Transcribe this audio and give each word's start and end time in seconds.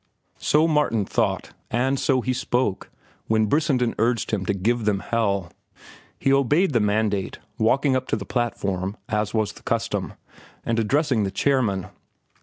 So 0.39 0.67
Martin 0.67 1.05
thought, 1.05 1.51
and 1.69 1.99
so 1.99 2.21
he 2.21 2.33
spoke 2.33 2.89
when 3.27 3.45
Brissenden 3.45 3.93
urged 3.99 4.31
him 4.31 4.47
to 4.47 4.53
give 4.55 4.85
them 4.85 5.01
hell. 5.01 5.51
He 6.17 6.33
obeyed 6.33 6.73
the 6.73 6.79
mandate, 6.79 7.37
walking 7.59 7.95
up 7.95 8.07
to 8.07 8.15
the 8.15 8.25
platform, 8.25 8.97
as 9.09 9.35
was 9.35 9.53
the 9.53 9.61
custom, 9.61 10.13
and 10.65 10.79
addressing 10.79 11.21
the 11.23 11.29
chairman. 11.29 11.85